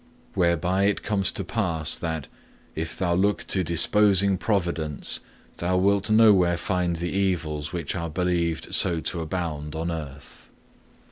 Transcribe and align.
Whereby 0.33 0.85
it 0.85 1.03
comes 1.03 1.31
to 1.33 1.43
pass 1.43 1.95
that, 1.95 2.27
if 2.73 2.97
thou 2.97 3.13
look 3.13 3.45
to 3.45 3.63
disposing 3.63 4.35
providence, 4.35 5.19
thou 5.57 5.77
wilt 5.77 6.09
nowhere 6.09 6.57
find 6.57 6.95
the 6.95 7.11
evils 7.11 7.71
which 7.71 7.93
are 7.93 8.09
believed 8.09 8.73
so 8.73 8.99
to 8.99 9.19
abound 9.21 9.75
on 9.75 9.91
earth. 9.91 10.49